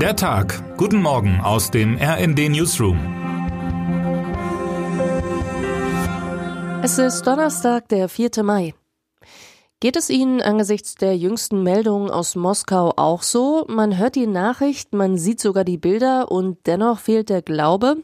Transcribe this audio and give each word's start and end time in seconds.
Der 0.00 0.14
Tag. 0.14 0.76
Guten 0.76 1.00
Morgen 1.00 1.40
aus 1.40 1.70
dem 1.70 1.96
RND 1.96 2.50
Newsroom. 2.50 2.98
Es 6.82 6.98
ist 6.98 7.22
Donnerstag, 7.26 7.88
der 7.88 8.10
4. 8.10 8.42
Mai. 8.42 8.74
Geht 9.80 9.96
es 9.96 10.10
Ihnen 10.10 10.42
angesichts 10.42 10.96
der 10.96 11.16
jüngsten 11.16 11.62
Meldungen 11.62 12.10
aus 12.10 12.36
Moskau 12.36 12.92
auch 12.96 13.22
so? 13.22 13.64
Man 13.68 13.96
hört 13.96 14.16
die 14.16 14.26
Nachricht, 14.26 14.92
man 14.92 15.16
sieht 15.16 15.40
sogar 15.40 15.64
die 15.64 15.78
Bilder 15.78 16.30
und 16.30 16.58
dennoch 16.66 16.98
fehlt 16.98 17.30
der 17.30 17.40
Glaube? 17.40 17.96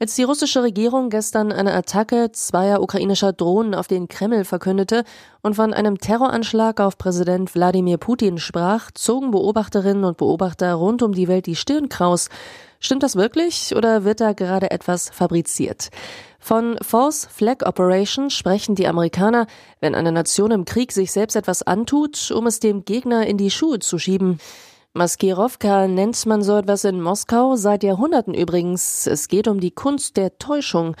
Als 0.00 0.14
die 0.14 0.22
russische 0.22 0.62
Regierung 0.62 1.10
gestern 1.10 1.50
eine 1.50 1.74
Attacke 1.74 2.30
zweier 2.30 2.80
ukrainischer 2.82 3.32
Drohnen 3.32 3.74
auf 3.74 3.88
den 3.88 4.06
Kreml 4.06 4.44
verkündete 4.44 5.02
und 5.42 5.56
von 5.56 5.74
einem 5.74 5.98
Terroranschlag 5.98 6.78
auf 6.78 6.98
Präsident 6.98 7.52
Wladimir 7.52 7.98
Putin 7.98 8.38
sprach, 8.38 8.92
zogen 8.92 9.32
Beobachterinnen 9.32 10.04
und 10.04 10.16
Beobachter 10.16 10.72
rund 10.74 11.02
um 11.02 11.14
die 11.14 11.26
Welt 11.26 11.46
die 11.46 11.56
Stirn 11.56 11.88
kraus. 11.88 12.28
Stimmt 12.78 13.02
das 13.02 13.16
wirklich 13.16 13.74
oder 13.74 14.04
wird 14.04 14.20
da 14.20 14.34
gerade 14.34 14.70
etwas 14.70 15.10
fabriziert? 15.10 15.88
Von 16.38 16.78
False 16.80 17.28
Flag 17.28 17.66
Operation 17.66 18.30
sprechen 18.30 18.76
die 18.76 18.86
Amerikaner, 18.86 19.48
wenn 19.80 19.96
eine 19.96 20.12
Nation 20.12 20.52
im 20.52 20.64
Krieg 20.64 20.92
sich 20.92 21.10
selbst 21.10 21.34
etwas 21.34 21.64
antut, 21.64 22.30
um 22.30 22.46
es 22.46 22.60
dem 22.60 22.84
Gegner 22.84 23.26
in 23.26 23.36
die 23.36 23.50
Schuhe 23.50 23.80
zu 23.80 23.98
schieben. 23.98 24.38
Maskirovka 24.94 25.86
nennt 25.86 26.24
man 26.26 26.42
so 26.42 26.56
etwas 26.56 26.84
in 26.84 27.00
Moskau 27.00 27.56
seit 27.56 27.82
Jahrhunderten 27.82 28.34
übrigens. 28.34 29.06
Es 29.06 29.28
geht 29.28 29.46
um 29.46 29.60
die 29.60 29.70
Kunst 29.70 30.16
der 30.16 30.38
Täuschung. 30.38 30.96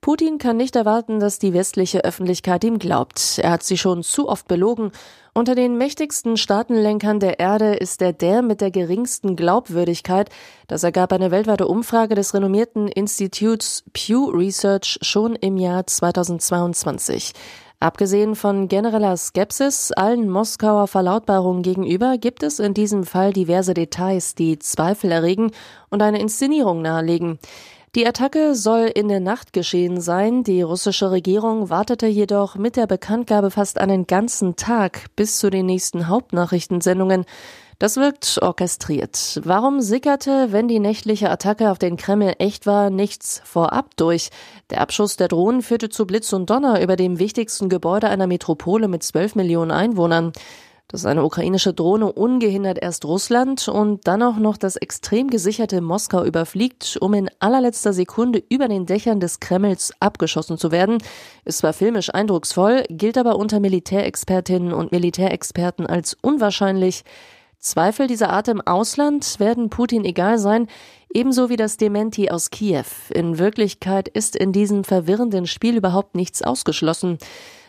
Putin 0.00 0.38
kann 0.38 0.56
nicht 0.56 0.76
erwarten, 0.76 1.20
dass 1.20 1.38
die 1.38 1.52
westliche 1.52 2.04
Öffentlichkeit 2.04 2.64
ihm 2.64 2.78
glaubt. 2.78 3.38
Er 3.42 3.50
hat 3.50 3.62
sie 3.62 3.76
schon 3.76 4.02
zu 4.02 4.28
oft 4.28 4.48
belogen. 4.48 4.92
Unter 5.34 5.54
den 5.54 5.76
mächtigsten 5.76 6.38
Staatenlenkern 6.38 7.20
der 7.20 7.38
Erde 7.38 7.74
ist 7.74 8.00
er 8.00 8.14
der 8.14 8.40
mit 8.40 8.62
der 8.62 8.70
geringsten 8.70 9.36
Glaubwürdigkeit. 9.36 10.30
Das 10.68 10.84
ergab 10.84 11.12
eine 11.12 11.30
weltweite 11.30 11.66
Umfrage 11.66 12.14
des 12.14 12.32
renommierten 12.32 12.88
Instituts 12.88 13.84
Pew 13.92 14.30
Research 14.30 14.98
schon 15.02 15.36
im 15.36 15.58
Jahr 15.58 15.86
2022. 15.86 17.32
Abgesehen 17.82 18.36
von 18.36 18.68
genereller 18.68 19.16
Skepsis 19.16 19.90
allen 19.90 20.28
Moskauer 20.28 20.86
Verlautbarungen 20.86 21.62
gegenüber 21.62 22.18
gibt 22.18 22.42
es 22.42 22.58
in 22.58 22.74
diesem 22.74 23.04
Fall 23.04 23.32
diverse 23.32 23.72
Details, 23.72 24.34
die 24.34 24.58
Zweifel 24.58 25.10
erregen 25.10 25.50
und 25.88 26.02
eine 26.02 26.20
Inszenierung 26.20 26.82
nahelegen. 26.82 27.38
Die 27.94 28.06
Attacke 28.06 28.54
soll 28.54 28.84
in 28.94 29.08
der 29.08 29.18
Nacht 29.18 29.54
geschehen 29.54 29.98
sein. 30.02 30.44
Die 30.44 30.60
russische 30.60 31.10
Regierung 31.10 31.70
wartete 31.70 32.06
jedoch 32.06 32.54
mit 32.54 32.76
der 32.76 32.86
Bekanntgabe 32.86 33.50
fast 33.50 33.78
einen 33.78 34.06
ganzen 34.06 34.56
Tag 34.56 35.06
bis 35.16 35.38
zu 35.38 35.48
den 35.48 35.64
nächsten 35.64 36.06
Hauptnachrichtensendungen. 36.06 37.24
Das 37.80 37.96
wirkt 37.96 38.38
orchestriert. 38.42 39.40
Warum 39.42 39.80
sickerte, 39.80 40.48
wenn 40.52 40.68
die 40.68 40.80
nächtliche 40.80 41.30
Attacke 41.30 41.70
auf 41.70 41.78
den 41.78 41.96
Kreml 41.96 42.34
echt 42.38 42.66
war, 42.66 42.90
nichts 42.90 43.40
vorab 43.42 43.96
durch? 43.96 44.28
Der 44.68 44.82
Abschuss 44.82 45.16
der 45.16 45.28
Drohnen 45.28 45.62
führte 45.62 45.88
zu 45.88 46.06
Blitz 46.06 46.30
und 46.34 46.50
Donner 46.50 46.82
über 46.82 46.96
dem 46.96 47.18
wichtigsten 47.18 47.70
Gebäude 47.70 48.10
einer 48.10 48.26
Metropole 48.26 48.86
mit 48.86 49.02
zwölf 49.02 49.34
Millionen 49.34 49.70
Einwohnern. 49.70 50.34
Dass 50.88 51.06
eine 51.06 51.24
ukrainische 51.24 51.72
Drohne 51.72 52.12
ungehindert 52.12 52.76
erst 52.82 53.06
Russland 53.06 53.66
und 53.66 54.06
dann 54.06 54.22
auch 54.22 54.36
noch 54.36 54.58
das 54.58 54.76
extrem 54.76 55.28
gesicherte 55.28 55.80
Moskau 55.80 56.22
überfliegt, 56.22 56.98
um 57.00 57.14
in 57.14 57.30
allerletzter 57.38 57.94
Sekunde 57.94 58.42
über 58.50 58.68
den 58.68 58.84
Dächern 58.84 59.20
des 59.20 59.40
Kremls 59.40 59.94
abgeschossen 60.00 60.58
zu 60.58 60.70
werden, 60.70 60.98
ist 61.46 61.58
zwar 61.58 61.72
filmisch 61.72 62.12
eindrucksvoll, 62.12 62.84
gilt 62.90 63.16
aber 63.16 63.36
unter 63.36 63.58
Militärexpertinnen 63.58 64.74
und 64.74 64.92
Militärexperten 64.92 65.86
als 65.86 66.14
unwahrscheinlich, 66.20 67.04
Zweifel 67.60 68.06
dieser 68.06 68.30
Art 68.30 68.48
im 68.48 68.62
Ausland 68.62 69.38
werden 69.38 69.68
Putin 69.68 70.06
egal 70.06 70.38
sein, 70.38 70.66
ebenso 71.12 71.50
wie 71.50 71.56
das 71.56 71.76
Dementi 71.76 72.30
aus 72.30 72.48
Kiew. 72.48 72.86
In 73.10 73.38
Wirklichkeit 73.38 74.08
ist 74.08 74.34
in 74.34 74.52
diesem 74.52 74.82
verwirrenden 74.82 75.46
Spiel 75.46 75.76
überhaupt 75.76 76.14
nichts 76.14 76.40
ausgeschlossen. 76.40 77.18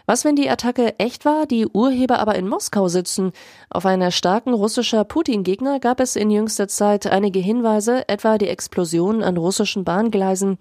Was, 0.05 0.23
wenn 0.23 0.37
die 0.37 0.49
Attacke 0.49 0.97
echt 0.97 1.25
war, 1.25 1.45
die 1.45 1.67
Urheber 1.67 2.19
aber 2.19 2.35
in 2.35 2.47
Moskau 2.47 2.87
sitzen? 2.87 3.33
Auf 3.69 3.85
einer 3.85 4.11
starken 4.11 4.53
russischer 4.53 5.03
Putin-Gegner 5.03 5.81
gab 5.81 5.99
es 5.99 6.15
in 6.15 6.31
jüngster 6.31 6.69
Zeit 6.69 7.07
einige 7.07 7.39
Hinweise, 7.39 8.07
etwa 8.07 8.37
die 8.37 8.47
Explosion 8.47 9.21
an 9.21 9.35
russischen 9.35 9.83
Bahngleisen. 9.83 10.57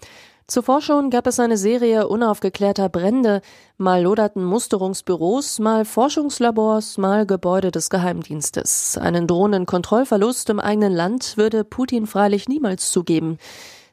Zuvor 0.47 0.81
schon 0.81 1.09
gab 1.09 1.27
es 1.27 1.39
eine 1.39 1.57
Serie 1.57 2.07
unaufgeklärter 2.07 2.89
Brände, 2.89 3.41
mal 3.77 4.01
loderten 4.01 4.43
Musterungsbüros, 4.43 5.59
mal 5.59 5.85
Forschungslabors, 5.85 6.97
mal 6.97 7.25
Gebäude 7.25 7.71
des 7.71 7.89
Geheimdienstes. 7.89 8.97
Einen 8.97 9.27
drohenden 9.27 9.65
Kontrollverlust 9.65 10.49
im 10.49 10.59
eigenen 10.59 10.91
Land 10.91 11.37
würde 11.37 11.63
Putin 11.63 12.05
freilich 12.05 12.49
niemals 12.49 12.91
zugeben. 12.91 13.37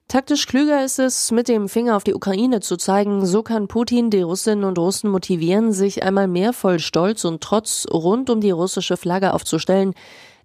Taktisch 0.08 0.46
klüger 0.46 0.82
ist 0.82 0.98
es, 0.98 1.30
mit 1.32 1.48
dem 1.48 1.68
Finger 1.68 1.94
auf 1.94 2.02
die 2.02 2.14
Ukraine 2.14 2.60
zu 2.60 2.78
zeigen, 2.78 3.26
so 3.26 3.42
kann 3.42 3.68
Putin 3.68 4.08
die 4.08 4.22
Russinnen 4.22 4.64
und 4.64 4.78
Russen 4.78 5.10
motivieren, 5.10 5.70
sich 5.70 6.02
einmal 6.02 6.28
mehr 6.28 6.54
voll 6.54 6.78
Stolz 6.78 7.26
und 7.26 7.42
Trotz 7.42 7.86
rund 7.92 8.30
um 8.30 8.40
die 8.40 8.50
russische 8.50 8.96
Flagge 8.96 9.34
aufzustellen, 9.34 9.92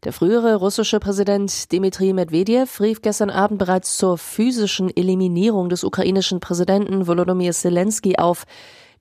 der 0.04 0.12
frühere 0.12 0.56
russische 0.56 1.00
Präsident 1.00 1.72
Dmitri 1.72 2.12
Medvedev 2.12 2.82
rief 2.82 3.02
gestern 3.02 3.30
Abend 3.30 3.58
bereits 3.58 3.98
zur 3.98 4.18
physischen 4.18 4.96
Eliminierung 4.96 5.70
des 5.70 5.84
ukrainischen 5.84 6.42
Präsidenten 6.42 7.08
Volodymyr 7.08 7.54
Zelensky 7.54 8.18
auf. 8.18 8.44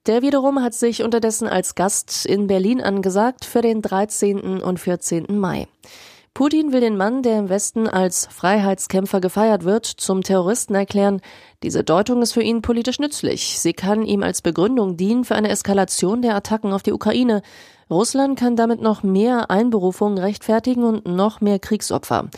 Der 0.07 0.23
wiederum 0.23 0.63
hat 0.63 0.75
sich 0.75 1.03
unterdessen 1.03 1.49
als 1.49 1.75
Gast 1.75 2.25
in 2.25 2.47
Berlin 2.47 2.81
angesagt 2.81 3.45
für 3.45 3.63
den 3.63 3.83
13. 3.83 4.63
und 4.63 4.79
14. 4.79 5.27
Mai. 5.29 5.67
Putin 6.34 6.72
will 6.72 6.81
den 6.81 6.97
Mann, 6.97 7.22
der 7.22 7.38
im 7.38 7.50
Westen 7.50 7.87
als 7.87 8.26
Freiheitskämpfer 8.31 9.20
gefeiert 9.20 9.65
wird, 9.65 9.84
zum 9.84 10.22
Terroristen 10.22 10.75
erklären. 10.75 11.20
Diese 11.62 11.84
Deutung 11.84 12.22
ist 12.22 12.32
für 12.32 12.43
ihn 12.43 12.62
politisch 12.62 12.98
nützlich. 12.98 13.59
Sie 13.59 13.75
kann 13.75 14.03
ihm 14.03 14.22
als 14.22 14.41
Begründung 14.41 14.97
dienen 14.97 15.25
für 15.25 15.34
eine 15.34 15.50
Eskalation 15.50 16.22
der 16.22 16.34
Attacken 16.34 16.72
auf 16.72 16.82
die 16.82 16.94
Ukraine. 16.94 17.42
Russland 17.91 18.38
kann 18.38 18.56
damit 18.56 18.81
noch 18.81 19.03
mehr 19.03 19.50
Einberufungen 19.50 20.16
rechtfertigen 20.16 20.84
und 20.84 21.04
noch 21.04 21.42
mehr 21.42 21.59
Kriegsopfer. 21.59 22.31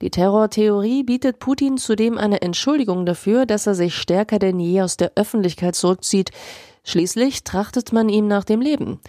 Die 0.00 0.08
Terrortheorie 0.08 1.02
bietet 1.02 1.38
Putin 1.38 1.76
zudem 1.76 2.16
eine 2.16 2.40
Entschuldigung 2.40 3.04
dafür, 3.04 3.44
dass 3.44 3.66
er 3.66 3.74
sich 3.74 3.94
stärker 3.94 4.38
denn 4.38 4.58
je 4.60 4.80
aus 4.80 4.96
der 4.96 5.12
Öffentlichkeit 5.14 5.74
zurückzieht. 5.74 6.30
Schließlich 6.84 7.44
trachtet 7.44 7.92
man 7.92 8.08
ihm 8.08 8.26
nach 8.26 8.44
dem 8.44 8.62
Leben. 8.62 9.00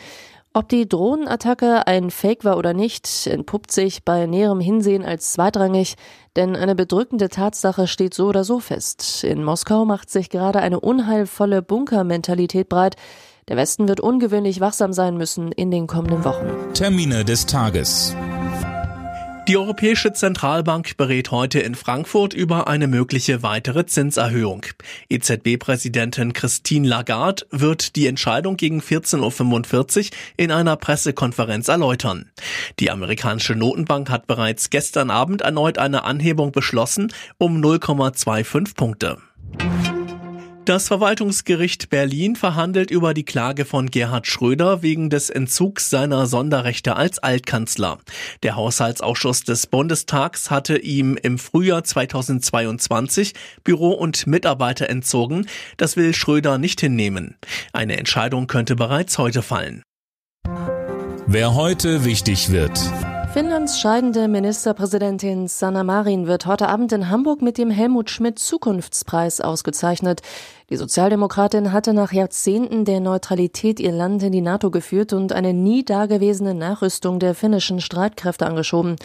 Ob 0.55 0.69
die 0.69 0.87
Drohnenattacke 0.87 1.87
ein 1.87 2.11
Fake 2.11 2.45
war 2.45 2.57
oder 2.57 2.75
nicht, 2.75 3.25
entpuppt 3.25 3.71
sich 3.71 4.03
bei 4.03 4.27
näherem 4.27 4.59
Hinsehen 4.59 5.03
als 5.03 5.33
zweitrangig, 5.33 5.95
denn 6.35 6.55
eine 6.55 6.75
bedrückende 6.75 7.29
Tatsache 7.29 7.87
steht 7.87 8.13
so 8.13 8.27
oder 8.27 8.43
so 8.43 8.59
fest. 8.59 9.23
In 9.23 9.43
Moskau 9.43 9.83
macht 9.85 10.11
sich 10.11 10.29
gerade 10.29 10.59
eine 10.59 10.79
unheilvolle 10.79 11.63
Bunkermentalität 11.63 12.69
breit. 12.69 12.97
Der 13.47 13.57
Westen 13.57 13.87
wird 13.87 13.99
ungewöhnlich 13.99 14.59
wachsam 14.59 14.93
sein 14.93 15.17
müssen 15.17 15.51
in 15.51 15.71
den 15.71 15.87
kommenden 15.87 16.23
Wochen. 16.23 16.45
Termine 16.75 17.25
des 17.25 17.47
Tages. 17.47 18.15
Die 19.49 19.57
Europäische 19.57 20.13
Zentralbank 20.13 20.95
berät 20.95 21.29
heute 21.29 21.59
in 21.59 21.75
Frankfurt 21.75 22.33
über 22.33 22.67
eine 22.67 22.87
mögliche 22.87 23.43
weitere 23.43 23.85
Zinserhöhung. 23.85 24.65
EZB-Präsidentin 25.09 26.31
Christine 26.31 26.87
Lagarde 26.87 27.45
wird 27.51 27.97
die 27.97 28.07
Entscheidung 28.07 28.55
gegen 28.55 28.79
14.45 28.79 30.05
Uhr 30.05 30.17
in 30.37 30.51
einer 30.51 30.77
Pressekonferenz 30.77 31.67
erläutern. 31.67 32.31
Die 32.79 32.89
amerikanische 32.89 33.53
Notenbank 33.53 34.09
hat 34.09 34.27
bereits 34.27 34.69
gestern 34.69 35.09
Abend 35.09 35.41
erneut 35.41 35.77
eine 35.77 36.05
Anhebung 36.05 36.53
beschlossen 36.53 37.11
um 37.37 37.61
0,25 37.61 38.75
Punkte. 38.75 39.17
Das 40.65 40.87
Verwaltungsgericht 40.87 41.89
Berlin 41.89 42.37
verhandelt 42.37 42.89
über 42.89 43.13
die 43.13 43.25
Klage 43.25 43.65
von 43.65 43.91
Gerhard 43.91 44.27
Schröder 44.27 44.81
wegen 44.81 45.09
des 45.09 45.29
Entzugs 45.29 45.89
seiner 45.89 46.25
Sonderrechte 46.25 46.95
als 46.95 47.19
Altkanzler. 47.19 47.97
Der 48.43 48.55
Haushaltsausschuss 48.55 49.43
des 49.43 49.67
Bundestags 49.67 50.51
hatte 50.51 50.77
ihm 50.77 51.17
im 51.21 51.37
Frühjahr 51.37 51.83
2022 51.83 53.33
Büro 53.65 53.89
und 53.89 54.25
Mitarbeiter 54.25 54.89
entzogen. 54.89 55.47
Das 55.75 55.97
will 55.97 56.13
Schröder 56.13 56.57
nicht 56.57 56.79
hinnehmen. 56.79 57.35
Eine 57.73 57.97
Entscheidung 57.97 58.47
könnte 58.47 58.77
bereits 58.77 59.17
heute 59.17 59.41
fallen. 59.41 59.83
Wer 61.27 61.55
heute 61.55 62.05
wichtig 62.05 62.51
wird. 62.51 62.79
Finnlands 63.33 63.79
scheidende 63.79 64.27
Ministerpräsidentin 64.27 65.47
Sanna 65.47 65.83
Marin 65.83 66.27
wird 66.27 66.45
heute 66.45 66.69
Abend 66.69 66.91
in 66.91 67.09
Hamburg 67.09 67.41
mit 67.41 67.57
dem 67.57 67.71
Helmut 67.71 68.11
Schmidt 68.11 68.37
Zukunftspreis 68.37 69.41
ausgezeichnet. 69.41 70.21
Die 70.69 70.75
Sozialdemokratin 70.75 71.71
hatte 71.71 71.95
nach 71.95 72.11
Jahrzehnten 72.13 72.85
der 72.85 72.99
Neutralität 72.99 73.79
ihr 73.79 73.91
Land 73.91 74.21
in 74.21 74.33
die 74.33 74.41
NATO 74.41 74.69
geführt 74.69 75.13
und 75.13 75.33
eine 75.33 75.51
nie 75.51 75.83
dagewesene 75.83 76.53
Nachrüstung 76.53 77.17
der 77.17 77.33
finnischen 77.33 77.81
Streitkräfte 77.81 78.45
angeschoben. 78.45 78.97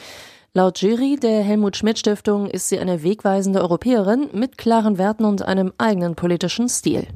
Laut 0.52 0.82
Jury 0.82 1.16
der 1.16 1.42
Helmut 1.42 1.78
Schmidt 1.78 1.98
Stiftung 1.98 2.48
ist 2.48 2.68
sie 2.68 2.78
eine 2.78 3.02
wegweisende 3.02 3.62
Europäerin 3.62 4.28
mit 4.34 4.58
klaren 4.58 4.98
Werten 4.98 5.24
und 5.24 5.40
einem 5.40 5.72
eigenen 5.78 6.16
politischen 6.16 6.68
Stil. 6.68 7.06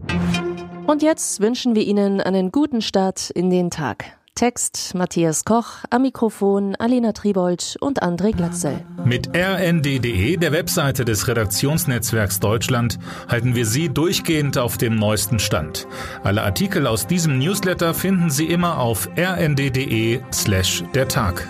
Und 0.87 1.03
jetzt 1.03 1.43
wünschen 1.43 1.75
wir 1.75 1.83
Ihnen 1.83 2.23
einen 2.23 2.51
guten 2.53 2.81
Start 2.81 3.29
in 3.29 3.51
den 3.51 3.69
Tag. 3.69 4.17
Text 4.35 4.95
Matthias 4.95 5.45
Koch, 5.45 5.85
am 5.91 6.03
Mikrofon 6.03 6.75
Alina 6.77 7.13
Tribold 7.13 7.77
und 7.81 8.03
André 8.03 8.35
Glatzel. 8.35 8.85
Mit 9.05 9.29
rnd.de, 9.37 10.37
der 10.37 10.53
Webseite 10.53 11.05
des 11.05 11.29
Redaktionsnetzwerks 11.29 12.41
Deutschland, 12.41 12.99
halten 13.29 13.55
wir 13.55 13.67
Sie 13.67 13.91
durchgehend 13.91 14.57
auf 14.57 14.79
dem 14.79 14.97
neuesten 14.97 15.39
Stand. 15.39 15.87
Alle 16.25 16.43
Artikel 16.43 16.87
aus 16.87 17.07
diesem 17.07 17.39
Newsletter 17.39 17.93
finden 17.93 18.31
Sie 18.31 18.47
immer 18.47 18.79
auf 18.79 19.09
rnd.de 19.17 20.21
slash 20.33 20.83
der 20.95 21.09
Tag. 21.09 21.47